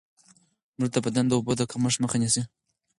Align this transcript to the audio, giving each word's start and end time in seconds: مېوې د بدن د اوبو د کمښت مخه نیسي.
مېوې 0.77 0.89
د 0.93 0.97
بدن 1.05 1.25
د 1.27 1.31
اوبو 1.37 1.51
د 1.57 1.61
کمښت 1.71 1.97
مخه 2.03 2.17
نیسي. 2.21 2.41